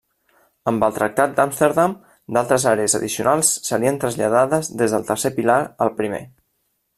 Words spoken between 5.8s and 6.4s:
al primer.